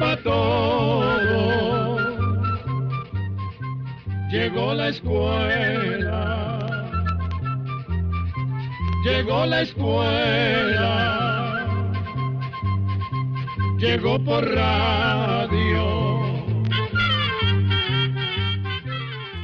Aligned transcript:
pa' 0.00 0.16
todo, 0.22 1.98
llegó 4.30 4.74
la 4.74 4.88
escuela, 4.88 6.48
llegó 9.04 9.44
la 9.44 9.60
escuela, 9.60 10.82
llegó 13.78 14.18
por 14.24 14.42
radio. 14.48 16.00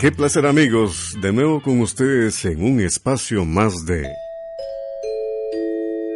Qué 0.01 0.11
placer 0.11 0.47
amigos, 0.47 1.15
de 1.21 1.33
nuevo 1.35 1.61
con 1.61 1.81
ustedes 1.83 2.43
en 2.47 2.65
un 2.65 2.81
espacio 2.81 3.45
más 3.45 3.85
de... 3.85 4.26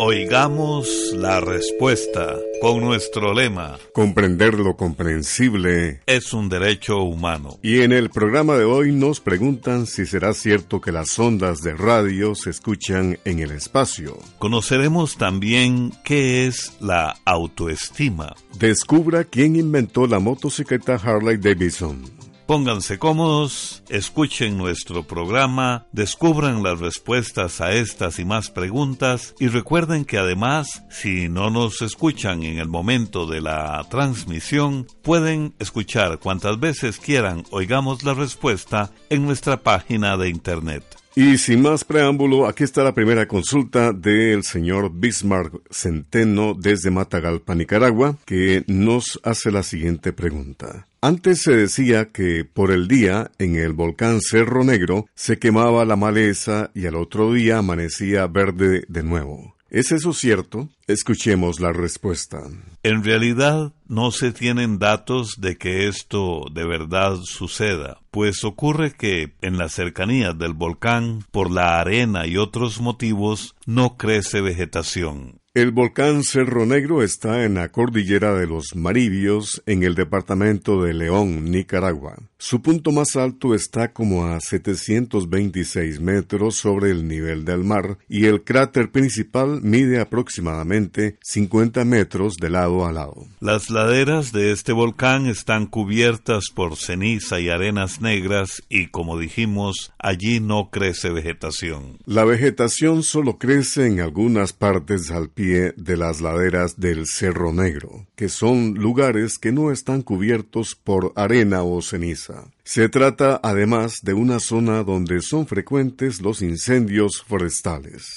Oigamos 0.02 1.12
la 1.14 1.40
respuesta 1.40 2.34
con 2.62 2.80
nuestro 2.80 3.34
lema. 3.34 3.76
Comprender 3.92 4.54
lo 4.54 4.74
comprensible 4.74 6.00
Es 6.06 6.32
un 6.32 6.48
derecho 6.48 7.02
humano. 7.02 7.58
Y 7.62 7.82
en 7.82 7.92
el 7.92 8.08
programa 8.08 8.56
de 8.56 8.64
hoy 8.64 8.92
nos 8.92 9.20
preguntan 9.20 9.84
si 9.84 10.06
será 10.06 10.32
cierto 10.32 10.80
que 10.80 10.90
las 10.90 11.18
ondas 11.18 11.60
de 11.60 11.74
radio 11.74 12.34
se 12.34 12.48
escuchan 12.48 13.18
en 13.26 13.40
el 13.40 13.50
espacio. 13.50 14.16
Conoceremos 14.38 15.18
también 15.18 15.92
qué 16.02 16.46
es 16.46 16.78
la 16.80 17.18
autoestima. 17.26 18.34
Descubra 18.58 19.24
quién 19.24 19.54
inventó 19.54 20.06
la 20.06 20.18
motocicleta 20.18 20.94
Harley 20.94 21.36
Davidson. 21.36 22.19
Pónganse 22.50 22.98
cómodos, 22.98 23.84
escuchen 23.88 24.58
nuestro 24.58 25.04
programa, 25.04 25.86
descubran 25.92 26.64
las 26.64 26.80
respuestas 26.80 27.60
a 27.60 27.74
estas 27.74 28.18
y 28.18 28.24
más 28.24 28.50
preguntas 28.50 29.36
y 29.38 29.46
recuerden 29.46 30.04
que 30.04 30.18
además, 30.18 30.82
si 30.90 31.28
no 31.28 31.50
nos 31.50 31.80
escuchan 31.80 32.42
en 32.42 32.58
el 32.58 32.66
momento 32.66 33.26
de 33.26 33.40
la 33.40 33.86
transmisión, 33.88 34.88
pueden 35.02 35.54
escuchar 35.60 36.18
cuantas 36.18 36.58
veces 36.58 36.98
quieran 36.98 37.44
oigamos 37.52 38.02
la 38.02 38.14
respuesta 38.14 38.90
en 39.10 39.26
nuestra 39.26 39.62
página 39.62 40.16
de 40.16 40.28
internet. 40.28 40.99
Y 41.16 41.38
sin 41.38 41.62
más 41.62 41.84
preámbulo, 41.84 42.46
aquí 42.46 42.62
está 42.62 42.84
la 42.84 42.94
primera 42.94 43.26
consulta 43.26 43.92
del 43.92 44.44
señor 44.44 44.92
Bismarck 44.94 45.60
Centeno 45.70 46.54
desde 46.54 46.90
Matagalpa, 46.90 47.54
Nicaragua, 47.54 48.16
que 48.24 48.62
nos 48.68 49.20
hace 49.24 49.50
la 49.50 49.64
siguiente 49.64 50.12
pregunta. 50.12 50.86
Antes 51.00 51.42
se 51.42 51.52
decía 51.56 52.06
que 52.06 52.44
por 52.44 52.70
el 52.70 52.86
día 52.86 53.30
en 53.38 53.56
el 53.56 53.72
volcán 53.72 54.20
Cerro 54.20 54.64
Negro 54.64 55.06
se 55.14 55.38
quemaba 55.38 55.84
la 55.84 55.96
maleza 55.96 56.70
y 56.74 56.86
al 56.86 56.94
otro 56.94 57.32
día 57.32 57.58
amanecía 57.58 58.26
verde 58.26 58.84
de 58.86 59.02
nuevo. 59.02 59.56
¿Es 59.70 59.92
eso 59.92 60.12
cierto? 60.12 60.68
Escuchemos 60.88 61.60
la 61.60 61.72
respuesta. 61.72 62.42
En 62.82 63.04
realidad 63.04 63.72
no 63.86 64.10
se 64.10 64.32
tienen 64.32 64.80
datos 64.80 65.36
de 65.38 65.58
que 65.58 65.86
esto 65.86 66.46
de 66.52 66.66
verdad 66.66 67.16
suceda, 67.22 67.98
pues 68.10 68.42
ocurre 68.42 68.92
que 68.92 69.32
en 69.42 69.58
las 69.58 69.72
cercanías 69.72 70.36
del 70.36 70.54
volcán, 70.54 71.24
por 71.30 71.52
la 71.52 71.78
arena 71.78 72.26
y 72.26 72.36
otros 72.36 72.80
motivos, 72.80 73.54
no 73.64 73.96
crece 73.96 74.40
vegetación. 74.40 75.39
El 75.52 75.72
volcán 75.72 76.22
Cerro 76.22 76.64
Negro 76.64 77.02
está 77.02 77.42
en 77.44 77.54
la 77.54 77.70
cordillera 77.72 78.36
de 78.36 78.46
los 78.46 78.76
Maribios, 78.76 79.64
en 79.66 79.82
el 79.82 79.96
departamento 79.96 80.80
de 80.80 80.94
León, 80.94 81.46
Nicaragua. 81.46 82.16
Su 82.38 82.62
punto 82.62 82.92
más 82.92 83.16
alto 83.16 83.52
está 83.54 83.92
como 83.92 84.26
a 84.26 84.40
726 84.40 86.00
metros 86.00 86.54
sobre 86.54 86.92
el 86.92 87.08
nivel 87.08 87.44
del 87.44 87.64
mar 87.64 87.98
y 88.08 88.26
el 88.26 88.44
cráter 88.44 88.92
principal 88.92 89.60
mide 89.60 90.00
aproximadamente 90.00 91.18
50 91.20 91.84
metros 91.84 92.36
de 92.36 92.48
lado 92.48 92.86
a 92.86 92.92
lado. 92.92 93.26
Las 93.40 93.70
laderas 93.70 94.30
de 94.30 94.52
este 94.52 94.72
volcán 94.72 95.26
están 95.26 95.66
cubiertas 95.66 96.44
por 96.54 96.76
ceniza 96.76 97.40
y 97.40 97.48
arenas 97.48 98.00
negras 98.00 98.62
y, 98.68 98.86
como 98.86 99.18
dijimos, 99.18 99.92
allí 99.98 100.38
no 100.38 100.70
crece 100.70 101.10
vegetación. 101.10 101.98
La 102.06 102.24
vegetación 102.24 103.02
solo 103.02 103.36
crece 103.36 103.86
en 103.86 104.00
algunas 104.00 104.52
partes 104.52 105.10
al 105.10 105.28
de 105.40 105.96
las 105.96 106.20
laderas 106.20 106.78
del 106.78 107.06
Cerro 107.06 107.52
Negro, 107.52 108.06
que 108.14 108.28
son 108.28 108.74
lugares 108.74 109.38
que 109.38 109.52
no 109.52 109.72
están 109.72 110.02
cubiertos 110.02 110.74
por 110.74 111.12
arena 111.16 111.62
o 111.62 111.80
ceniza. 111.80 112.50
Se 112.62 112.88
trata 112.88 113.40
además 113.42 114.00
de 114.02 114.12
una 114.12 114.38
zona 114.38 114.84
donde 114.84 115.22
son 115.22 115.46
frecuentes 115.46 116.20
los 116.20 116.42
incendios 116.42 117.24
forestales. 117.26 118.16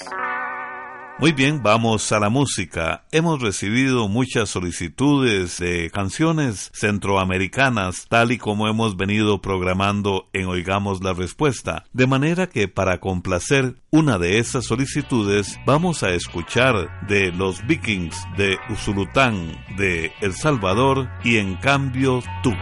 Muy 1.19 1.31
bien, 1.31 1.61
vamos 1.61 2.11
a 2.11 2.19
la 2.19 2.29
música. 2.29 3.03
Hemos 3.11 3.39
recibido 3.39 4.07
muchas 4.07 4.49
solicitudes 4.49 5.59
de 5.59 5.91
canciones 5.91 6.71
centroamericanas, 6.73 8.07
tal 8.09 8.31
y 8.31 8.39
como 8.39 8.67
hemos 8.67 8.97
venido 8.97 9.39
programando 9.39 10.27
en 10.33 10.47
Oigamos 10.47 11.03
la 11.03 11.13
Respuesta. 11.13 11.85
De 11.93 12.07
manera 12.07 12.47
que 12.47 12.67
para 12.67 12.99
complacer 12.99 13.75
una 13.91 14.17
de 14.17 14.39
esas 14.39 14.65
solicitudes, 14.65 15.59
vamos 15.67 16.01
a 16.01 16.09
escuchar 16.09 17.05
de 17.07 17.31
los 17.31 17.65
Vikings 17.67 18.17
de 18.35 18.57
Usulután 18.69 19.55
de 19.77 20.11
El 20.19 20.33
Salvador 20.33 21.09
y 21.23 21.37
en 21.37 21.55
cambio 21.57 22.21
tú. 22.41 22.53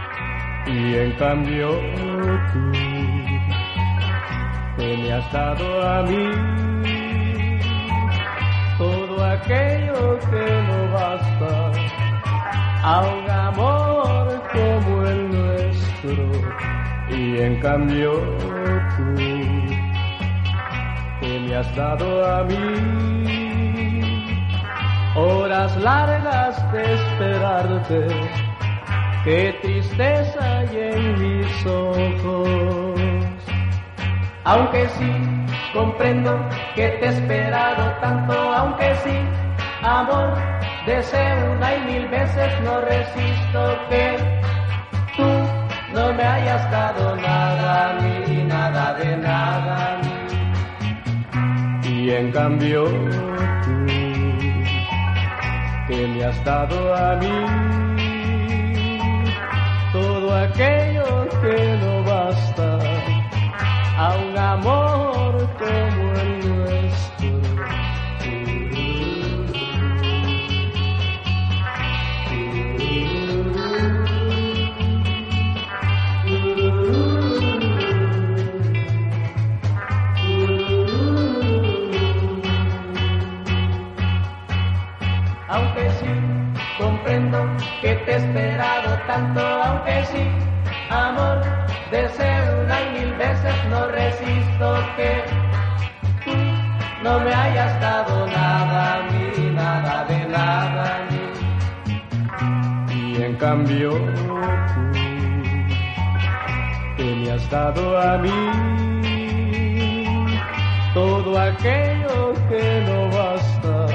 Y 0.66 0.94
en 0.94 1.12
cambio 1.16 1.70
tú, 2.52 2.72
que 4.76 4.96
me 4.98 5.12
has 5.12 5.32
dado 5.32 5.88
a 5.88 6.02
mí 6.02 6.71
todo 9.22 9.30
aquello 9.30 10.18
que 10.30 10.62
no 10.68 10.92
basta 10.92 11.72
a 12.82 13.00
un 13.02 13.30
amor 13.30 14.42
como 14.52 15.06
el 15.06 15.30
nuestro. 15.30 16.14
Y 17.10 17.38
en 17.40 17.60
cambio 17.60 18.12
tú, 18.96 19.14
que 21.20 21.40
me 21.40 21.54
has 21.54 21.76
dado 21.76 22.24
a 22.24 22.44
mí 22.44 23.24
horas 25.14 25.76
largas 25.76 26.72
de 26.72 26.94
esperarte, 26.94 28.06
qué 29.24 29.58
tristeza 29.62 30.58
hay 30.58 30.76
en 30.76 31.20
mis 31.20 31.66
ojos. 31.66 33.00
Aunque 34.44 34.88
sí 34.88 35.41
comprendo 35.72 36.38
que 36.74 36.88
te 36.88 37.06
he 37.06 37.08
esperado 37.08 37.90
tanto, 38.00 38.32
aunque 38.32 38.94
sí, 38.96 39.18
amor, 39.82 40.34
deseo 40.86 41.52
una 41.52 41.76
y 41.76 41.80
mil 41.80 42.08
veces, 42.08 42.60
no 42.62 42.80
resisto 42.80 43.78
que 43.88 44.16
tú 45.16 45.28
no 45.94 46.12
me 46.12 46.22
hayas 46.22 46.70
dado 46.70 47.16
nada 47.16 47.98
mí, 48.00 48.44
nada 48.44 48.94
de 48.94 49.16
nada. 49.16 50.00
Y 51.84 52.10
en 52.10 52.32
cambio 52.32 52.84
tú, 52.84 53.86
que 55.88 56.06
me 56.08 56.24
has 56.24 56.44
dado 56.44 56.94
a 56.94 57.16
mí 57.16 57.72
todo 59.92 60.34
aquello 60.34 61.28
que 61.42 61.78
no 61.80 62.02
basta 62.04 62.78
a 64.02 64.16
un 64.16 64.36
amor 64.36 65.48
como 65.60 66.12
el 66.22 66.30
nuestro. 66.48 67.28
Aunque 85.48 85.90
sí, 86.00 86.12
comprendo 86.76 87.38
que 87.80 87.94
te 87.94 88.12
he 88.12 88.16
esperado 88.16 88.98
tanto, 89.06 89.40
aunque 89.40 90.04
sí 90.06 90.26
amor, 90.90 91.61
deseo 91.92 92.64
una 92.64 92.80
y 92.80 92.90
mil 92.94 93.12
veces, 93.14 93.54
no 93.68 93.86
resisto 93.88 94.66
que 94.96 95.22
no 97.02 97.20
me 97.20 97.34
hayas 97.34 97.80
dado 97.80 98.26
nada 98.26 99.02
mí, 99.10 99.50
nada 99.50 100.04
de 100.06 100.24
nada 100.26 101.06
mí. 101.10 101.20
Y 102.94 103.22
en 103.22 103.36
cambio 103.36 103.90
tú, 103.90 104.40
que 106.96 107.04
me 107.04 107.30
has 107.32 107.50
dado 107.50 108.00
a 108.00 108.16
mí 108.18 108.40
todo 110.94 111.38
aquello 111.38 112.32
que 112.48 112.84
no 112.86 113.16
basta 113.16 113.86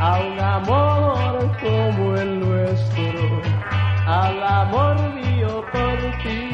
a 0.00 0.20
un 0.20 0.40
amor 0.40 1.50
como 1.60 2.14
el 2.16 2.40
nuestro, 2.40 3.42
al 4.06 4.42
amor 4.42 4.96
mío 5.14 5.64
por 5.72 5.98
ti. 6.22 6.47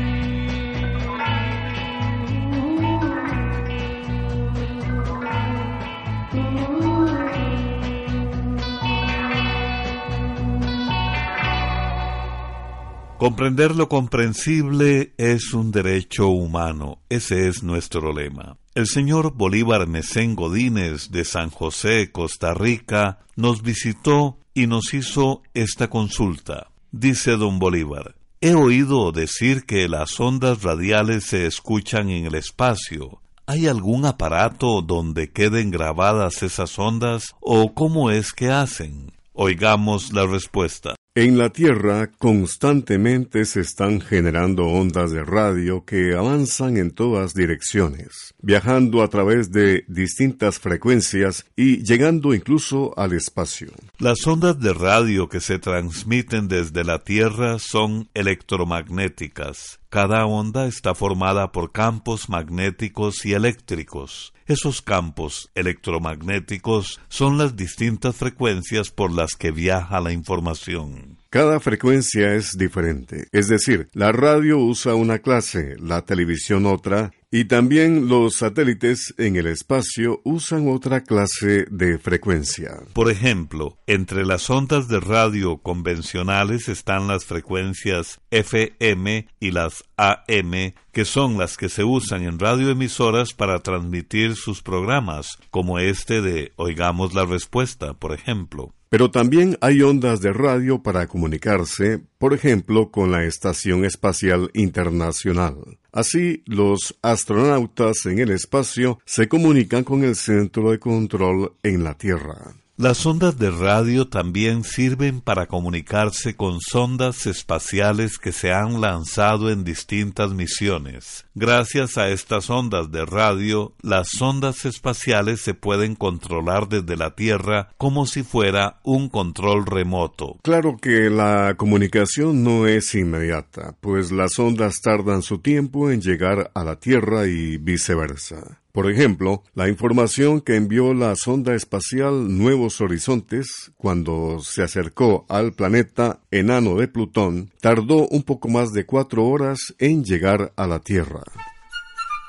Comprender 13.25 13.75
lo 13.75 13.89
comprensible 13.89 15.15
es 15.17 15.55
un 15.55 15.71
derecho 15.71 16.29
humano, 16.29 16.99
ese 17.09 17.49
es 17.49 17.63
nuestro 17.63 18.13
lema. 18.13 18.59
El 18.75 18.87
señor 18.87 19.33
Bolívar 19.33 19.87
Mesén 19.87 20.35
Godínez 20.35 21.11
de 21.11 21.25
San 21.25 21.49
José, 21.49 22.13
Costa 22.13 22.53
Rica, 22.53 23.21
nos 23.35 23.63
visitó 23.63 24.37
y 24.53 24.67
nos 24.67 24.93
hizo 24.93 25.43
esta 25.55 25.89
consulta. 25.89 26.71
Dice 26.93 27.39
don 27.39 27.59
Bolívar, 27.59 28.15
he 28.43 28.53
oído 28.53 29.11
decir 29.11 29.65
que 29.65 29.89
las 29.89 30.21
ondas 30.21 30.63
radiales 30.63 31.25
se 31.25 31.47
escuchan 31.47 32.11
en 32.11 32.27
el 32.27 32.35
espacio. 32.35 33.23
¿Hay 33.47 33.69
algún 33.69 34.05
aparato 34.05 34.83
donde 34.83 35.33
queden 35.33 35.71
grabadas 35.71 36.43
esas 36.43 36.79
ondas 36.79 37.35
o 37.41 37.73
cómo 37.73 38.11
es 38.11 38.35
que 38.35 38.51
hacen? 38.51 39.13
Oigamos 39.33 40.13
la 40.13 40.27
respuesta. 40.27 40.95
En 41.17 41.39
la 41.39 41.51
Tierra 41.51 42.11
constantemente 42.19 43.45
se 43.45 43.61
están 43.61 44.01
generando 44.01 44.67
ondas 44.67 45.13
de 45.13 45.23
radio 45.23 45.85
que 45.85 46.17
avanzan 46.17 46.77
en 46.77 46.91
todas 46.91 47.35
direcciones, 47.35 48.35
viajando 48.43 49.01
a 49.01 49.07
través 49.07 49.53
de 49.53 49.85
distintas 49.87 50.59
frecuencias 50.59 51.47
y 51.55 51.85
llegando 51.85 52.35
incluso 52.35 52.99
al 52.99 53.13
espacio. 53.13 53.71
Las 54.01 54.27
ondas 54.27 54.59
de 54.59 54.75
radio 54.75 55.29
que 55.29 55.39
se 55.39 55.61
transmiten 55.61 56.49
desde 56.49 56.83
la 56.83 57.05
Tierra 57.05 57.61
son 57.61 58.09
electromagnéticas. 58.15 59.79
Cada 59.91 60.27
onda 60.27 60.67
está 60.67 60.97
formada 60.97 61.53
por 61.53 61.71
campos 61.71 62.29
magnéticos 62.29 63.25
y 63.25 63.35
eléctricos. 63.35 64.34
Esos 64.47 64.83
campos 64.83 65.51
electromagnéticos 65.55 67.01
son 67.09 67.39
las 67.39 67.57
distintas 67.57 68.15
frecuencias 68.15 68.91
por 68.91 69.11
las 69.11 69.37
que 69.37 69.51
viaja 69.51 70.01
la 70.01 70.13
información. 70.13 71.17
Cada 71.31 71.61
frecuencia 71.61 72.35
es 72.35 72.53
diferente, 72.59 73.27
es 73.33 73.49
decir, 73.49 73.89
la 73.95 74.13
radio 74.13 74.59
usa 74.59 74.95
una 74.95 75.21
clase, 75.21 75.77
la 75.79 76.03
televisión 76.03 76.67
otra, 76.67 77.11
y 77.37 77.47
también 77.47 78.07
los 78.07 78.37
satélites 78.37 79.13
en 79.19 79.35
el 79.35 79.49
espacio 79.49 80.21
usan 80.23 80.69
otra 80.69 81.03
clase 81.03 81.67
de 81.69 81.99
frecuencia. 81.99 82.79
Por 82.93 83.11
ejemplo, 83.11 83.77
entre 83.89 84.25
las 84.25 84.49
ondas 84.51 84.87
de 84.87 85.01
radio 85.01 85.59
convencionales 85.59 86.69
están 86.69 87.09
las 87.09 87.25
frecuencias 87.25 88.21
FM 88.31 89.27
y 89.41 89.51
las 89.51 89.83
AM, 89.97 90.75
que 90.93 91.05
son 91.05 91.37
las 91.37 91.57
que 91.57 91.69
se 91.69 91.83
usan 91.83 92.23
en 92.23 92.39
radioemisoras 92.39 93.33
para 93.33 93.59
transmitir 93.59 94.37
sus 94.37 94.63
programas, 94.63 95.37
como 95.51 95.81
este 95.81 96.23
de 96.23 96.53
Oigamos 96.55 97.15
la 97.15 97.25
Respuesta, 97.25 97.95
por 97.95 98.13
ejemplo. 98.13 98.75
Pero 98.95 99.11
también 99.11 99.59
hay 99.61 99.83
ondas 99.83 100.21
de 100.21 100.33
radio 100.33 100.81
para 100.81 101.09
comunicarse, 101.09 102.01
por 102.17 102.33
ejemplo, 102.33 102.93
con 102.93 103.11
la 103.11 103.25
Estación 103.25 103.85
Espacial 103.85 104.53
Internacional. 104.55 105.57
Así, 105.91 106.45
los 106.47 106.97
astronautas 107.03 108.07
en 108.07 108.21
el 108.21 108.31
espacio 108.31 109.01
se 109.05 109.27
comunican 109.27 109.83
con 109.83 110.05
el 110.05 110.15
centro 110.15 110.71
de 110.71 110.79
control 110.79 111.55
en 111.65 111.83
la 111.83 111.95
Tierra. 111.95 112.55
Las 112.77 113.07
ondas 113.07 113.39
de 113.39 113.53
radio 113.53 114.09
también 114.09 114.65
sirven 114.65 115.21
para 115.21 115.47
comunicarse 115.47 116.35
con 116.35 116.61
sondas 116.61 117.25
espaciales 117.25 118.19
que 118.19 118.33
se 118.33 118.53
han 118.53 118.81
lanzado 118.81 119.49
en 119.53 119.63
distintas 119.63 120.33
misiones. 120.33 121.25
Gracias 121.37 121.99
a 121.99 122.09
estas 122.09 122.51
ondas 122.51 122.91
de 122.91 123.05
radio, 123.05 123.77
las 123.81 124.09
sondas 124.09 124.65
espaciales 124.65 125.41
se 125.41 125.55
pueden 125.55 125.95
controlar 125.95 126.69
desde 126.69 126.97
la 126.97 127.15
Tierra 127.15 127.69
como 127.79 128.07
si 128.07 128.25
fuera 128.25 128.81
un 128.83 129.09
control 129.09 129.67
remoto. 129.67 130.41
Claro 130.43 130.77
que 130.77 131.11
la 131.11 131.55
comunicación 131.57 132.43
no 132.43 132.67
es 132.67 132.93
inmediata, 132.97 133.77
pues 133.81 134.11
las 134.11 134.37
ondas 134.41 134.81
tardan 134.83 135.23
su 135.23 135.39
tiempo 135.39 135.93
en 135.93 136.01
llegar 136.01 136.51
a 136.55 136.65
la 136.65 136.81
Tierra 136.81 137.29
y 137.29 137.57
viceversa. 137.57 138.64
Por 138.75 138.91
ejemplo, 138.91 139.45
la 139.55 139.69
información 139.69 140.41
que 140.41 140.57
envió 140.57 140.95
la 140.95 141.15
sonda 141.15 141.55
espacial 141.55 142.37
Nuevos 142.37 142.81
Horizontes 142.81 143.71
cuando 143.77 144.41
se 144.41 144.65
acercó 144.65 145.27
al 145.29 145.53
planeta 145.53 146.19
enano 146.33 146.75
de 146.75 146.89
Plutón 146.89 147.53
tardó 147.61 148.09
un 148.09 148.25
poco 148.25 148.49
más 148.49 148.73
de 148.73 148.85
cuatro 148.85 149.27
horas 149.27 149.77
en 149.79 150.03
llegar 150.03 150.53
a 150.57 150.67
la 150.67 150.81
Tierra. 150.81 151.23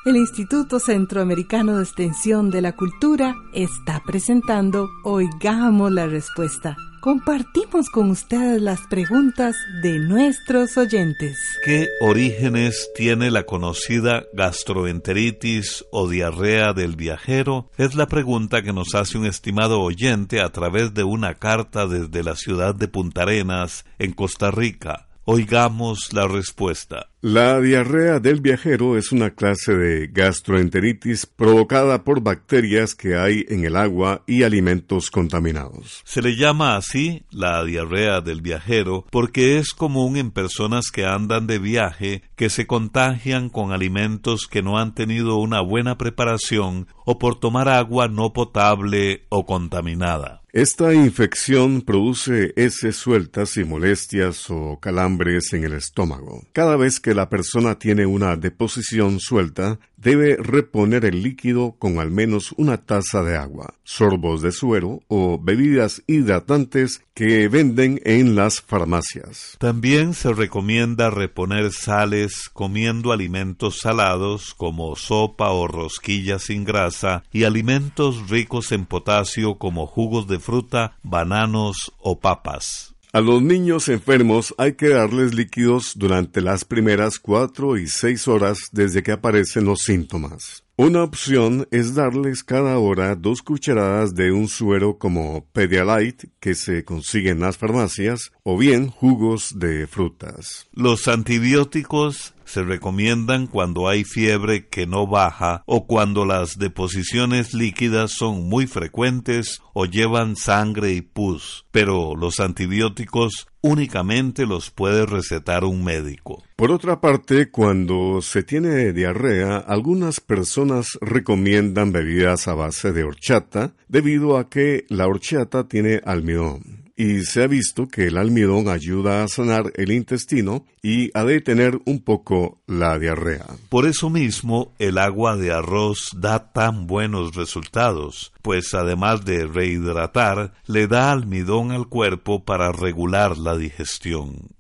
El 0.05 0.17
Instituto 0.17 0.79
Centroamericano 0.79 1.77
de 1.77 1.83
Extensión 1.83 2.51
de 2.51 2.61
la 2.61 2.75
Cultura 2.75 3.33
está 3.55 4.03
presentando 4.05 4.87
Oigamos 5.03 5.91
la 5.91 6.05
Respuesta 6.05 6.77
compartimos 7.05 7.91
con 7.91 8.09
ustedes 8.09 8.59
las 8.59 8.79
preguntas 8.87 9.55
de 9.83 9.99
nuestros 9.99 10.75
oyentes. 10.75 11.37
¿Qué 11.63 11.87
orígenes 12.01 12.89
tiene 12.95 13.29
la 13.29 13.43
conocida 13.43 14.23
gastroenteritis 14.33 15.85
o 15.91 16.09
diarrea 16.09 16.73
del 16.73 16.95
viajero? 16.95 17.69
Es 17.77 17.93
la 17.93 18.07
pregunta 18.07 18.63
que 18.63 18.73
nos 18.73 18.95
hace 18.95 19.19
un 19.19 19.27
estimado 19.27 19.81
oyente 19.81 20.41
a 20.41 20.49
través 20.49 20.95
de 20.95 21.03
una 21.03 21.35
carta 21.35 21.85
desde 21.85 22.23
la 22.23 22.35
ciudad 22.35 22.73
de 22.73 22.87
Punta 22.87 23.21
Arenas, 23.21 23.85
en 23.99 24.13
Costa 24.13 24.49
Rica. 24.49 25.05
Oigamos 25.27 26.13
la 26.13 26.27
respuesta. 26.27 27.09
La 27.19 27.59
diarrea 27.59 28.19
del 28.19 28.41
viajero 28.41 28.95
es 28.95 29.11
una 29.11 29.31
clase 29.31 29.73
de 29.73 30.05
gastroenteritis 30.05 31.25
provocada 31.25 32.03
por 32.03 32.21
bacterias 32.21 32.93
que 32.93 33.17
hay 33.17 33.43
en 33.49 33.65
el 33.65 33.75
agua 33.75 34.21
y 34.27 34.43
alimentos 34.43 35.09
contaminados. 35.09 36.03
Se 36.05 36.21
le 36.21 36.35
llama 36.35 36.75
así 36.75 37.23
la 37.31 37.63
diarrea 37.63 38.21
del 38.21 38.43
viajero 38.43 39.07
porque 39.09 39.57
es 39.57 39.73
común 39.73 40.15
en 40.15 40.29
personas 40.29 40.91
que 40.93 41.07
andan 41.07 41.47
de 41.47 41.57
viaje 41.57 42.21
que 42.35 42.51
se 42.51 42.67
contagian 42.67 43.49
con 43.49 43.71
alimentos 43.71 44.45
que 44.45 44.61
no 44.61 44.77
han 44.77 44.93
tenido 44.93 45.37
una 45.37 45.59
buena 45.59 45.97
preparación 45.97 46.87
o 47.03 47.17
por 47.17 47.39
tomar 47.39 47.67
agua 47.67 48.07
no 48.07 48.31
potable 48.31 49.25
o 49.29 49.47
contaminada. 49.47 50.44
Esta 50.55 50.93
infección 50.93 51.81
produce 51.81 52.53
heces 52.55 52.95
sueltas 52.95 53.57
y 53.57 53.65
molestias 53.65 54.49
o 54.49 54.79
calambres 54.79 55.51
en 55.51 55.65
el 55.65 55.73
estómago. 55.73 56.43
Cada 56.53 56.77
vez 56.77 57.01
que 57.01 57.13
la 57.13 57.27
persona 57.27 57.77
tiene 57.77 58.05
una 58.05 58.37
deposición 58.37 59.19
suelta, 59.19 59.79
debe 59.97 60.37
reponer 60.37 61.05
el 61.05 61.23
líquido 61.23 61.75
con 61.77 61.99
al 61.99 62.11
menos 62.11 62.53
una 62.57 62.77
taza 62.77 63.23
de 63.23 63.37
agua, 63.37 63.73
sorbos 63.83 64.41
de 64.41 64.51
suero 64.51 65.01
o 65.07 65.39
bebidas 65.39 66.03
hidratantes 66.07 67.01
que 67.13 67.47
venden 67.47 68.01
en 68.03 68.35
las 68.35 68.61
farmacias. 68.61 69.55
También 69.59 70.13
se 70.13 70.33
recomienda 70.33 71.09
reponer 71.09 71.71
sales 71.71 72.49
comiendo 72.51 73.11
alimentos 73.11 73.79
salados 73.79 74.53
como 74.53 74.95
sopa 74.95 75.51
o 75.51 75.67
rosquillas 75.67 76.43
sin 76.43 76.65
grasa 76.65 77.23
y 77.31 77.43
alimentos 77.43 78.29
ricos 78.29 78.71
en 78.71 78.85
potasio 78.85 79.55
como 79.57 79.87
jugos 79.87 80.27
de 80.27 80.39
fruta, 80.39 80.97
bananos 81.03 81.93
o 81.99 82.19
papas. 82.19 82.94
A 83.15 83.21
los 83.21 83.41
niños 83.41 83.87
enfermos 83.87 84.53
hay 84.57 84.73
que 84.73 84.89
darles 84.89 85.33
líquidos 85.33 85.93
durante 85.95 86.41
las 86.41 86.65
primeras 86.65 87.17
cuatro 87.17 87.77
y 87.77 87.87
seis 87.87 88.27
horas 88.27 88.59
desde 88.73 89.03
que 89.03 89.13
aparecen 89.13 89.63
los 89.63 89.83
síntomas. 89.83 90.64
Una 90.77 91.03
opción 91.03 91.69
es 91.71 91.95
darles 91.95 92.43
cada 92.43 92.77
hora 92.79 93.15
dos 93.15 93.41
cucharadas 93.41 94.13
de 94.13 94.33
un 94.33 94.49
suero 94.49 94.97
como 94.97 95.45
Pedialyte 95.53 96.31
que 96.41 96.53
se 96.53 96.83
consigue 96.83 97.29
en 97.29 97.39
las 97.39 97.57
farmacias 97.57 98.33
o 98.43 98.57
bien 98.57 98.89
jugos 98.89 99.57
de 99.57 99.87
frutas. 99.87 100.67
Los 100.73 101.07
antibióticos 101.07 102.33
se 102.43 102.63
recomiendan 102.63 103.47
cuando 103.47 103.87
hay 103.87 104.03
fiebre 104.03 104.67
que 104.67 104.85
no 104.85 105.07
baja 105.07 105.63
o 105.65 105.87
cuando 105.87 106.25
las 106.25 106.57
deposiciones 106.57 107.53
líquidas 107.53 108.11
son 108.11 108.49
muy 108.49 108.67
frecuentes 108.67 109.61
o 109.73 109.85
llevan 109.85 110.35
sangre 110.35 110.91
y 110.91 111.01
pus, 111.01 111.65
pero 111.71 112.15
los 112.15 112.41
antibióticos 112.41 113.47
únicamente 113.65 114.45
los 114.45 114.69
puede 114.69 115.07
recetar 115.07 115.63
un 115.63 115.83
médico. 115.83 116.43
Por 116.55 116.71
otra 116.71 117.01
parte, 117.01 117.49
cuando 117.49 118.21
se 118.21 118.43
tiene 118.43 118.93
diarrea, 118.93 119.57
algunas 119.57 120.19
personas 120.19 120.99
recomiendan 121.01 121.91
bebidas 121.91 122.47
a 122.47 122.53
base 122.53 122.93
de 122.93 123.03
horchata 123.03 123.73
debido 123.87 124.37
a 124.37 124.49
que 124.49 124.85
la 124.89 125.07
horchata 125.07 125.67
tiene 125.67 125.99
almidón 126.05 126.84
y 126.95 127.23
se 127.23 127.43
ha 127.43 127.47
visto 127.47 127.87
que 127.87 128.07
el 128.07 128.17
almidón 128.17 128.69
ayuda 128.69 129.23
a 129.23 129.27
sanar 129.27 129.71
el 129.75 129.91
intestino 129.91 130.65
y 130.81 131.11
a 131.13 131.23
detener 131.23 131.79
un 131.85 131.99
poco 131.99 132.59
la 132.67 132.97
diarrea. 132.97 133.45
Por 133.69 133.85
eso 133.85 134.09
mismo 134.09 134.73
el 134.79 134.97
agua 134.97 135.35
de 135.35 135.51
arroz 135.51 136.11
da 136.15 136.51
tan 136.53 136.87
buenos 136.87 137.35
resultados, 137.35 138.31
pues 138.41 138.73
además 138.73 139.25
de 139.25 139.45
rehidratar, 139.45 140.53
le 140.67 140.87
da 140.87 141.11
almidón 141.11 141.71
al 141.71 141.87
cuerpo 141.87 142.43
para 142.45 142.71
regular 142.71 143.37
la 143.37 143.57
digestión. 143.57 144.55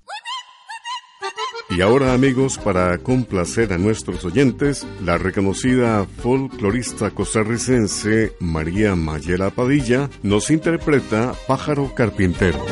Y 1.69 1.81
ahora 1.81 2.13
amigos, 2.13 2.57
para 2.57 2.97
complacer 2.99 3.73
a 3.73 3.77
nuestros 3.77 4.23
oyentes, 4.23 4.85
la 5.03 5.17
reconocida 5.17 6.05
folclorista 6.05 7.09
costarricense 7.11 8.33
María 8.39 8.95
Mayela 8.95 9.49
Padilla 9.49 10.09
nos 10.21 10.51
interpreta 10.51 11.33
Pájaro 11.47 11.93
Carpintero. 11.95 12.63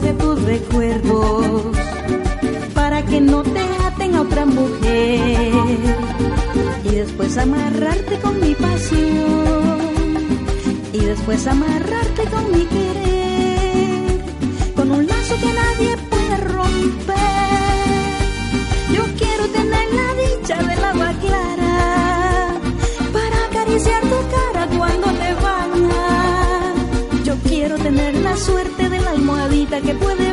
De 0.00 0.12
tus 0.12 0.42
recuerdos 0.42 1.62
para 2.74 3.02
que 3.02 3.18
no 3.18 3.42
te 3.42 3.60
aten 3.84 4.14
a 4.14 4.20
otra 4.22 4.44
mujer 4.44 5.54
y 6.84 6.88
después 6.90 7.38
amarrarte 7.38 8.18
con 8.18 8.38
mi 8.38 8.54
pasión 8.54 9.78
y 10.92 10.98
después 10.98 11.46
amarrarte 11.46 12.24
con 12.24 12.52
mi 12.52 12.64
querer 12.66 14.20
con 14.74 14.90
un 14.90 15.06
lazo 15.06 15.34
que 15.40 15.52
nadie 15.54 15.96
puede 16.10 16.36
romper. 16.36 17.16
Yo 18.92 19.02
quiero 19.16 19.48
tener 19.48 19.88
la 19.94 20.14
dicha 20.24 20.62
del 20.62 20.84
agua 20.84 21.12
clara 21.22 22.54
para 23.14 23.44
acariciar 23.46 24.02
tu 24.02 24.18
cara 24.36 24.68
cuando 24.76 25.06
te 25.06 25.34
bañas. 25.46 26.74
Yo 27.24 27.34
quiero 27.48 27.76
tener 27.78 28.14
la 28.16 28.36
suerte 28.36 28.85
almohadita 29.66 29.80
que 29.80 29.94
puede 29.94 30.25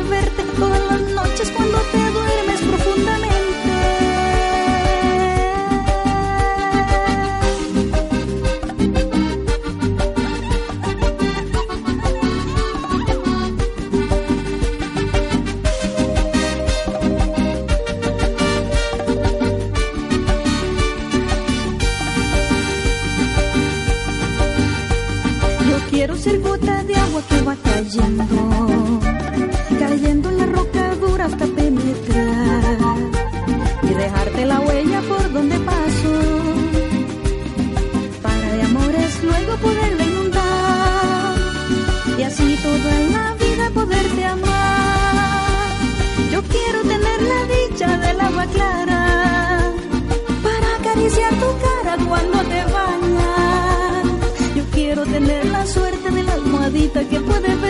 que 57.08 57.20
puede 57.20 57.63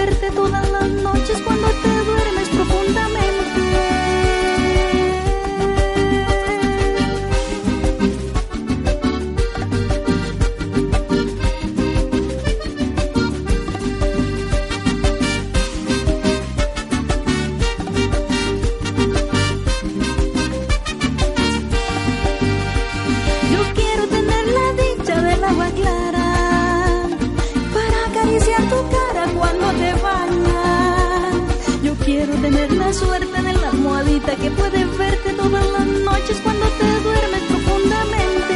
que 34.32 34.50
puede 34.50 34.84
verte 34.86 35.34
todas 35.34 35.70
las 35.70 35.86
noches 35.86 36.40
cuando 36.42 36.64
te 36.66 37.00
duermes 37.02 37.42
profundamente. 37.42 38.54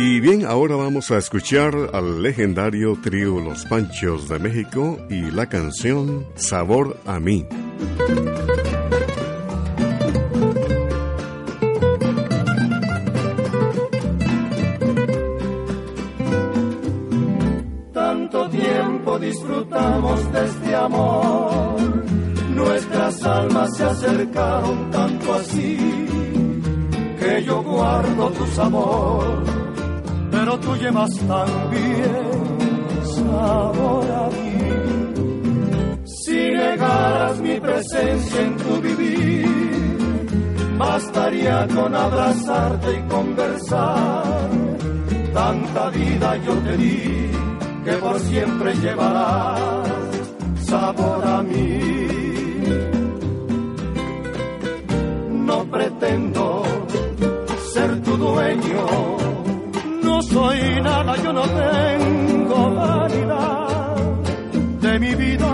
Y 0.00 0.20
bien, 0.20 0.46
ahora 0.46 0.76
vamos 0.76 1.10
a 1.10 1.18
escuchar 1.18 1.74
al 1.92 2.22
legendario 2.22 2.96
trío 3.02 3.40
Los 3.40 3.64
Panchos 3.64 4.28
de 4.28 4.38
México 4.38 4.96
y 5.10 5.32
la 5.32 5.46
canción 5.46 6.24
Sabor 6.36 6.96
a 7.04 7.18
mí. 7.18 7.44
Tanto 17.92 18.48
tiempo 18.50 19.18
disfrutamos 19.18 20.32
de 20.32 20.44
este 20.44 20.76
amor, 20.76 22.04
nuestras 22.54 23.24
almas 23.24 23.76
se 23.76 23.82
acercaron 23.82 24.92
tanto 24.92 25.34
así 25.34 25.76
que 27.18 27.42
yo 27.42 27.64
guardo 27.64 28.30
tu 28.30 28.46
sabor 28.46 29.67
tú 30.60 30.76
llevas 30.76 31.10
también 31.26 32.58
sabor 33.02 34.10
a 34.10 34.28
mí. 34.36 36.04
Si 36.04 36.50
negaras 36.50 37.40
mi 37.40 37.60
presencia 37.60 38.40
en 38.40 38.56
tu 38.56 38.80
vivir, 38.80 40.28
bastaría 40.78 41.66
con 41.74 41.94
abrazarte 41.94 42.98
y 42.98 43.02
conversar. 43.08 44.50
Tanta 45.32 45.90
vida 45.90 46.36
yo 46.38 46.54
te 46.54 46.76
di 46.76 47.30
que 47.84 47.92
por 47.92 48.18
siempre 48.20 48.74
llevarás 48.74 49.88
sabor 50.60 51.26
a 51.26 51.42
mí. 51.42 51.78
No 55.30 55.64
pretendo 55.64 56.62
ser 57.72 58.02
tu 58.02 58.16
dueño. 58.16 59.17
Soy 60.30 60.80
nada, 60.82 61.16
yo 61.24 61.32
no 61.32 61.42
tengo 61.42 62.74
vanidad 62.74 63.96
de 64.82 64.98
mi 64.98 65.14
vida. 65.14 65.52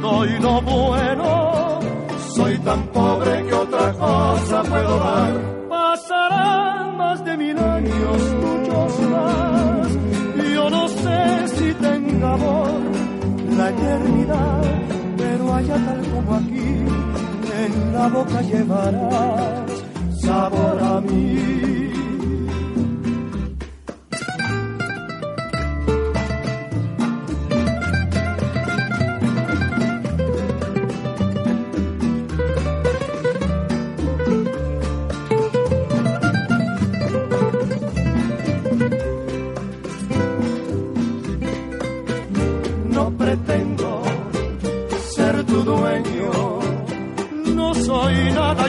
Doy 0.00 0.30
lo 0.40 0.62
bueno, 0.62 1.78
soy 2.34 2.58
tan 2.58 2.82
pobre 2.88 3.44
que 3.44 3.52
otra 3.52 3.92
cosa 3.92 4.62
puedo 4.62 4.98
dar. 4.98 5.32
Pasarán 5.68 6.96
más 6.96 7.24
de 7.24 7.36
mil 7.36 7.58
años, 7.58 8.18
muchos 8.44 9.00
más. 9.10 9.88
Yo 10.54 10.70
no 10.70 10.88
sé 10.88 11.48
si 11.56 11.74
tenga 11.74 12.32
amor 12.32 12.70
la 13.58 13.68
eternidad, 13.68 14.62
pero 15.18 15.54
allá 15.54 15.74
tal 15.74 16.00
como 16.12 16.34
aquí, 16.36 16.68
en 17.62 17.92
la 17.92 18.08
boca 18.08 18.40
llevarás 18.40 19.70
sabor 20.22 20.78
a 20.82 21.00
mí. 21.02 21.69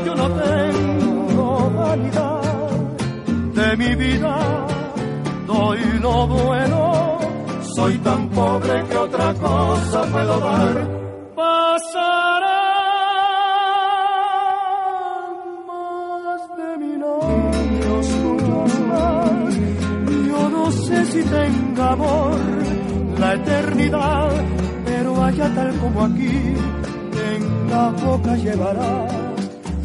Yo 0.06 0.16
no 0.16 0.30
tengo 0.30 1.72
vanidad. 1.72 2.42
De 3.56 3.78
mi 3.78 3.96
vida, 3.96 4.38
doy 5.48 5.80
lo 6.00 6.28
bueno, 6.28 7.20
soy 7.76 7.98
tan 8.00 8.30
pobre 8.30 8.84
que 8.90 8.98
otra 8.98 9.34
cosa 9.34 10.04
puedo 10.12 10.40
dar. 10.40 10.76
Pasará 11.36 12.62
más 15.68 16.42
de 16.58 16.78
mil 16.78 17.04
años, 17.04 18.06
muchos 18.24 18.80
más, 18.92 19.56
yo 20.28 20.50
no 20.50 20.72
sé 20.72 21.06
si 21.06 21.24
tenga 21.24 21.92
amor 21.92 22.38
la 23.20 23.36
eternidad, 23.36 24.32
pero 24.84 25.24
allá 25.24 25.48
tal 25.54 25.72
como 25.80 26.06
aquí, 26.06 26.56
en 27.30 27.70
la 27.70 27.90
boca 27.90 28.36
llevará 28.36 29.31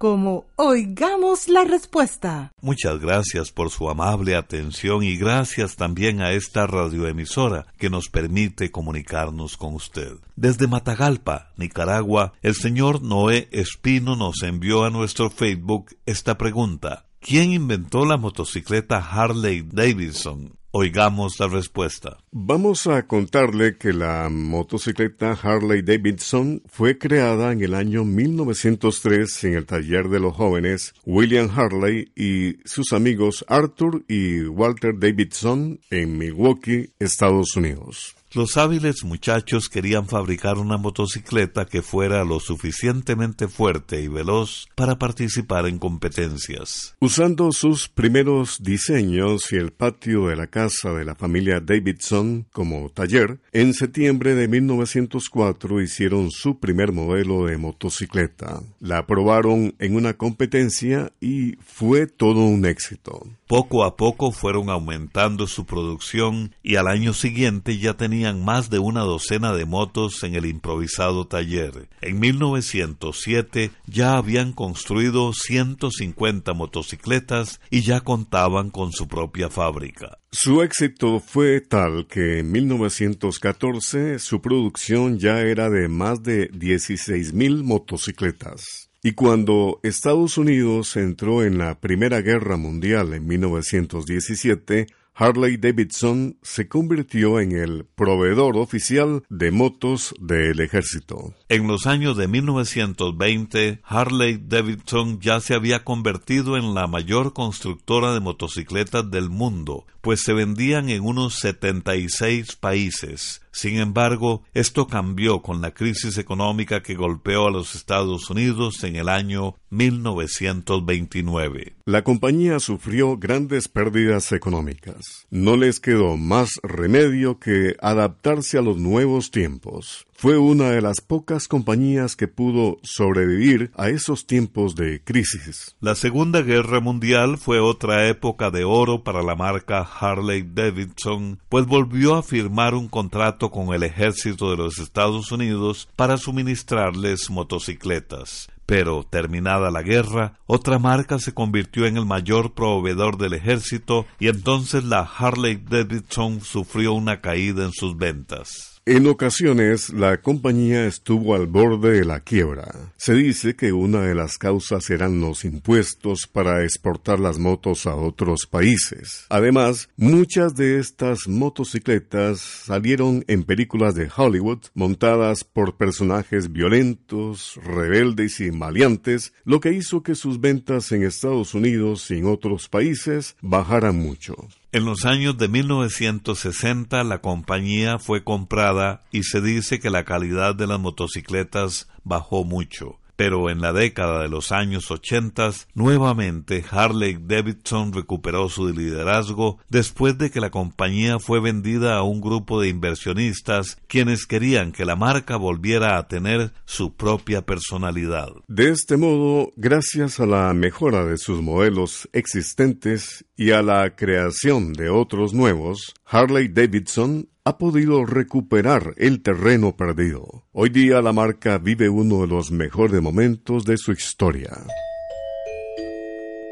como 0.00 0.46
Oigamos 0.56 1.46
la 1.48 1.64
Respuesta. 1.64 2.52
Muchas 2.62 2.98
gracias 3.00 3.52
por 3.52 3.68
su 3.68 3.90
amable 3.90 4.34
atención 4.34 5.02
y 5.02 5.18
gracias 5.18 5.76
también 5.76 6.22
a 6.22 6.32
esta 6.32 6.66
radioemisora 6.66 7.66
que 7.76 7.90
nos 7.90 8.08
permite 8.08 8.70
comunicarnos 8.70 9.58
con 9.58 9.74
usted. 9.74 10.14
Desde 10.36 10.68
Matagalpa, 10.68 11.52
Nicaragua, 11.58 12.32
el 12.40 12.54
señor 12.54 13.02
Noé 13.02 13.50
Espino 13.52 14.16
nos 14.16 14.42
envió 14.42 14.84
a 14.84 14.90
nuestro 14.90 15.28
Facebook 15.28 15.94
esta 16.06 16.38
pregunta. 16.38 17.04
¿Quién 17.20 17.52
inventó 17.52 18.06
la 18.06 18.16
motocicleta 18.16 18.96
Harley 18.96 19.68
Davidson? 19.70 20.59
Oigamos 20.72 21.40
la 21.40 21.48
respuesta. 21.48 22.18
Vamos 22.30 22.86
a 22.86 23.08
contarle 23.08 23.76
que 23.76 23.92
la 23.92 24.28
motocicleta 24.30 25.32
Harley 25.32 25.82
Davidson 25.82 26.62
fue 26.66 26.96
creada 26.96 27.50
en 27.50 27.60
el 27.60 27.74
año 27.74 28.04
1903 28.04 29.44
en 29.44 29.54
el 29.54 29.66
taller 29.66 30.08
de 30.08 30.20
los 30.20 30.36
jóvenes 30.36 30.94
William 31.04 31.50
Harley 31.52 32.12
y 32.14 32.58
sus 32.64 32.92
amigos 32.92 33.44
Arthur 33.48 34.04
y 34.06 34.42
Walter 34.44 34.92
Davidson 34.96 35.80
en 35.90 36.16
Milwaukee, 36.16 36.90
Estados 37.00 37.56
Unidos. 37.56 38.14
Los 38.32 38.56
hábiles 38.56 39.02
muchachos 39.02 39.68
querían 39.68 40.06
fabricar 40.06 40.58
una 40.58 40.76
motocicleta 40.76 41.66
que 41.66 41.82
fuera 41.82 42.22
lo 42.22 42.38
suficientemente 42.38 43.48
fuerte 43.48 44.00
y 44.00 44.06
veloz 44.06 44.68
para 44.76 45.00
participar 45.00 45.66
en 45.66 45.80
competencias. 45.80 46.94
Usando 47.00 47.50
sus 47.50 47.88
primeros 47.88 48.62
diseños 48.62 49.50
y 49.50 49.56
el 49.56 49.72
patio 49.72 50.28
de 50.28 50.36
la 50.36 50.46
casa 50.46 50.92
de 50.92 51.04
la 51.04 51.16
familia 51.16 51.58
Davidson 51.58 52.46
como 52.52 52.88
taller, 52.90 53.40
en 53.50 53.74
septiembre 53.74 54.36
de 54.36 54.46
1904 54.46 55.80
hicieron 55.82 56.30
su 56.30 56.60
primer 56.60 56.92
modelo 56.92 57.46
de 57.46 57.56
motocicleta. 57.56 58.62
La 58.78 59.08
probaron 59.08 59.74
en 59.80 59.96
una 59.96 60.12
competencia 60.14 61.12
y 61.20 61.56
fue 61.56 62.06
todo 62.06 62.44
un 62.44 62.64
éxito. 62.64 63.26
Poco 63.50 63.82
a 63.82 63.96
poco 63.96 64.30
fueron 64.30 64.70
aumentando 64.70 65.48
su 65.48 65.66
producción 65.66 66.54
y 66.62 66.76
al 66.76 66.86
año 66.86 67.12
siguiente 67.12 67.78
ya 67.78 67.94
tenían 67.94 68.44
más 68.44 68.70
de 68.70 68.78
una 68.78 69.00
docena 69.00 69.52
de 69.52 69.64
motos 69.64 70.22
en 70.22 70.36
el 70.36 70.46
improvisado 70.46 71.26
taller. 71.26 71.88
En 72.00 72.20
1907 72.20 73.72
ya 73.86 74.16
habían 74.16 74.52
construido 74.52 75.32
150 75.32 76.54
motocicletas 76.54 77.60
y 77.70 77.80
ya 77.80 78.02
contaban 78.02 78.70
con 78.70 78.92
su 78.92 79.08
propia 79.08 79.50
fábrica. 79.50 80.18
Su 80.30 80.62
éxito 80.62 81.18
fue 81.18 81.60
tal 81.60 82.06
que 82.06 82.38
en 82.38 82.52
1914 82.52 84.20
su 84.20 84.40
producción 84.40 85.18
ya 85.18 85.40
era 85.40 85.68
de 85.70 85.88
más 85.88 86.22
de 86.22 86.52
16.000 86.52 87.64
motocicletas. 87.64 88.89
Y 89.02 89.12
cuando 89.12 89.80
Estados 89.82 90.36
Unidos 90.36 90.96
entró 90.96 91.42
en 91.42 91.56
la 91.56 91.80
Primera 91.80 92.20
Guerra 92.20 92.58
Mundial 92.58 93.14
en 93.14 93.26
1917, 93.26 94.88
Harley 95.14 95.58
Davidson 95.58 96.38
se 96.40 96.66
convirtió 96.68 97.40
en 97.40 97.52
el 97.52 97.84
proveedor 97.84 98.56
oficial 98.56 99.22
de 99.28 99.50
motos 99.50 100.14
del 100.18 100.60
ejército. 100.60 101.34
En 101.48 101.66
los 101.66 101.86
años 101.86 102.16
de 102.16 102.26
1920, 102.26 103.80
Harley 103.84 104.40
Davidson 104.42 105.20
ya 105.20 105.40
se 105.40 105.54
había 105.54 105.84
convertido 105.84 106.56
en 106.56 106.74
la 106.74 106.86
mayor 106.86 107.34
constructora 107.34 108.14
de 108.14 108.20
motocicletas 108.20 109.10
del 109.10 109.28
mundo, 109.28 109.86
pues 110.00 110.22
se 110.22 110.32
vendían 110.32 110.88
en 110.88 111.02
unos 111.02 111.34
76 111.34 112.56
países. 112.56 113.42
Sin 113.52 113.78
embargo, 113.78 114.42
esto 114.54 114.86
cambió 114.86 115.42
con 115.42 115.60
la 115.60 115.72
crisis 115.72 116.18
económica 116.18 116.82
que 116.82 116.94
golpeó 116.94 117.48
a 117.48 117.50
los 117.50 117.74
Estados 117.74 118.30
Unidos 118.30 118.84
en 118.84 118.96
el 118.96 119.08
año 119.08 119.56
1929. 119.70 121.74
La 121.84 122.04
compañía 122.04 122.60
sufrió 122.60 123.16
grandes 123.16 123.68
pérdidas 123.68 124.32
económicas. 124.32 125.26
No 125.30 125.56
les 125.56 125.80
quedó 125.80 126.16
más 126.16 126.60
remedio 126.62 127.38
que 127.38 127.76
adaptarse 127.80 128.58
a 128.58 128.62
los 128.62 128.76
nuevos 128.76 129.30
tiempos. 129.30 130.06
Fue 130.20 130.36
una 130.36 130.68
de 130.68 130.82
las 130.82 131.00
pocas 131.00 131.48
compañías 131.48 132.14
que 132.14 132.28
pudo 132.28 132.76
sobrevivir 132.82 133.70
a 133.74 133.88
esos 133.88 134.26
tiempos 134.26 134.74
de 134.74 135.02
crisis. 135.02 135.74
La 135.80 135.94
Segunda 135.94 136.42
Guerra 136.42 136.78
Mundial 136.80 137.38
fue 137.38 137.58
otra 137.58 138.06
época 138.06 138.50
de 138.50 138.64
oro 138.64 139.02
para 139.02 139.22
la 139.22 139.34
marca 139.34 139.80
Harley 139.80 140.42
Davidson, 140.42 141.40
pues 141.48 141.64
volvió 141.64 142.16
a 142.16 142.22
firmar 142.22 142.74
un 142.74 142.88
contrato 142.88 143.50
con 143.50 143.72
el 143.72 143.82
ejército 143.82 144.50
de 144.50 144.58
los 144.58 144.78
Estados 144.78 145.32
Unidos 145.32 145.88
para 145.96 146.18
suministrarles 146.18 147.30
motocicletas. 147.30 148.50
Pero, 148.66 149.06
terminada 149.08 149.70
la 149.70 149.80
guerra, 149.80 150.38
otra 150.46 150.78
marca 150.78 151.18
se 151.18 151.32
convirtió 151.32 151.86
en 151.86 151.96
el 151.96 152.04
mayor 152.04 152.52
proveedor 152.52 153.16
del 153.16 153.32
ejército 153.32 154.04
y 154.18 154.28
entonces 154.28 154.84
la 154.84 155.00
Harley 155.00 155.56
Davidson 155.56 156.42
sufrió 156.42 156.92
una 156.92 157.22
caída 157.22 157.64
en 157.64 157.72
sus 157.72 157.96
ventas. 157.96 158.79
En 158.86 159.06
ocasiones, 159.06 159.90
la 159.90 160.22
compañía 160.22 160.86
estuvo 160.86 161.34
al 161.34 161.46
borde 161.46 161.92
de 161.92 162.04
la 162.06 162.20
quiebra. 162.20 162.92
Se 162.96 163.12
dice 163.12 163.54
que 163.54 163.72
una 163.72 164.00
de 164.00 164.14
las 164.14 164.38
causas 164.38 164.88
eran 164.88 165.20
los 165.20 165.44
impuestos 165.44 166.26
para 166.26 166.64
exportar 166.64 167.20
las 167.20 167.38
motos 167.38 167.86
a 167.86 167.94
otros 167.94 168.46
países. 168.46 169.26
Además, 169.28 169.90
muchas 169.98 170.54
de 170.54 170.78
estas 170.78 171.28
motocicletas 171.28 172.40
salieron 172.40 173.22
en 173.28 173.44
películas 173.44 173.94
de 173.94 174.08
Hollywood 174.14 174.60
montadas 174.72 175.44
por 175.44 175.76
personajes 175.76 176.50
violentos, 176.50 177.60
rebeldes 177.62 178.40
y 178.40 178.50
maleantes, 178.50 179.34
lo 179.44 179.60
que 179.60 179.74
hizo 179.74 180.02
que 180.02 180.14
sus 180.14 180.40
ventas 180.40 180.90
en 180.92 181.02
Estados 181.02 181.52
Unidos 181.52 182.10
y 182.10 182.18
en 182.18 182.26
otros 182.26 182.68
países 182.70 183.36
bajaran 183.42 183.96
mucho. 183.96 184.48
En 184.72 184.84
los 184.84 185.04
años 185.04 185.36
de 185.36 185.48
1960 185.48 187.02
la 187.02 187.20
compañía 187.20 187.98
fue 187.98 188.22
comprada 188.22 189.02
y 189.10 189.24
se 189.24 189.40
dice 189.40 189.80
que 189.80 189.90
la 189.90 190.04
calidad 190.04 190.54
de 190.54 190.68
las 190.68 190.78
motocicletas 190.78 191.88
bajó 192.04 192.44
mucho 192.44 193.00
pero 193.20 193.50
en 193.50 193.60
la 193.60 193.74
década 193.74 194.22
de 194.22 194.30
los 194.30 194.50
años 194.50 194.90
80 194.90 195.50
nuevamente 195.74 196.64
Harley 196.70 197.18
Davidson 197.20 197.92
recuperó 197.92 198.48
su 198.48 198.66
liderazgo 198.72 199.58
después 199.68 200.16
de 200.16 200.30
que 200.30 200.40
la 200.40 200.48
compañía 200.48 201.18
fue 201.18 201.38
vendida 201.38 201.96
a 201.96 202.02
un 202.02 202.22
grupo 202.22 202.62
de 202.62 202.68
inversionistas 202.68 203.76
quienes 203.88 204.24
querían 204.24 204.72
que 204.72 204.86
la 204.86 204.96
marca 204.96 205.36
volviera 205.36 205.98
a 205.98 206.08
tener 206.08 206.54
su 206.64 206.94
propia 206.94 207.44
personalidad. 207.44 208.30
De 208.48 208.70
este 208.70 208.96
modo, 208.96 209.52
gracias 209.54 210.18
a 210.18 210.24
la 210.24 210.54
mejora 210.54 211.04
de 211.04 211.18
sus 211.18 211.42
modelos 211.42 212.08
existentes 212.14 213.26
y 213.36 213.50
a 213.50 213.60
la 213.60 213.96
creación 213.96 214.72
de 214.72 214.88
otros 214.88 215.34
nuevos, 215.34 215.92
Harley 216.06 216.48
Davidson 216.48 217.28
ha 217.44 217.58
podido 217.58 218.04
recuperar 218.04 218.94
el 218.96 219.22
terreno 219.22 219.76
perdido. 219.76 220.44
Hoy 220.52 220.70
día 220.70 221.00
la 221.00 221.12
marca 221.12 221.58
vive 221.58 221.88
uno 221.88 222.20
de 222.22 222.26
los 222.26 222.50
mejores 222.50 223.00
momentos 223.00 223.64
de 223.64 223.76
su 223.76 223.92
historia. 223.92 224.50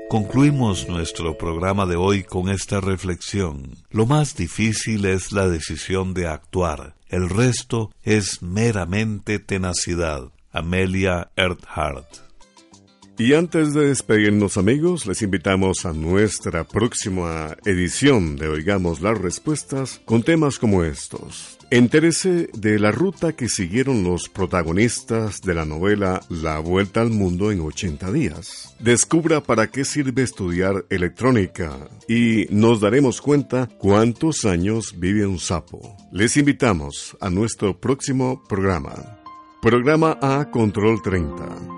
Concluimos 0.08 0.88
nuestro 0.88 1.36
programa 1.36 1.84
de 1.84 1.96
hoy 1.96 2.24
con 2.24 2.48
esta 2.48 2.80
reflexión. 2.80 3.76
Lo 3.90 4.06
más 4.06 4.34
difícil 4.34 5.04
es 5.04 5.32
la 5.32 5.48
decisión 5.48 6.14
de 6.14 6.26
actuar. 6.26 6.94
El 7.08 7.28
resto 7.28 7.92
es 8.02 8.42
meramente 8.42 9.38
tenacidad. 9.38 10.32
Amelia 10.50 11.30
Earhart. 11.36 12.27
Y 13.18 13.32
antes 13.32 13.74
de 13.74 13.88
despedirnos 13.88 14.56
amigos, 14.58 15.04
les 15.04 15.22
invitamos 15.22 15.84
a 15.86 15.92
nuestra 15.92 16.62
próxima 16.62 17.56
edición 17.64 18.36
de 18.36 18.46
Oigamos 18.46 19.00
las 19.00 19.18
Respuestas 19.18 20.00
con 20.04 20.22
temas 20.22 20.60
como 20.60 20.84
estos. 20.84 21.58
Entérese 21.70 22.48
de 22.54 22.78
la 22.78 22.92
ruta 22.92 23.32
que 23.32 23.48
siguieron 23.48 24.04
los 24.04 24.28
protagonistas 24.28 25.40
de 25.40 25.52
la 25.52 25.64
novela 25.64 26.20
La 26.28 26.60
Vuelta 26.60 27.00
al 27.00 27.10
Mundo 27.10 27.50
en 27.50 27.60
80 27.60 28.12
días. 28.12 28.76
Descubra 28.78 29.42
para 29.42 29.66
qué 29.66 29.84
sirve 29.84 30.22
estudiar 30.22 30.86
electrónica 30.88 31.76
y 32.06 32.46
nos 32.50 32.80
daremos 32.80 33.20
cuenta 33.20 33.68
cuántos 33.78 34.44
años 34.44 34.94
vive 34.96 35.26
un 35.26 35.40
sapo. 35.40 35.96
Les 36.12 36.36
invitamos 36.36 37.16
a 37.20 37.30
nuestro 37.30 37.80
próximo 37.80 38.44
programa. 38.48 39.18
Programa 39.60 40.16
A 40.22 40.48
Control 40.52 41.02
30. 41.02 41.77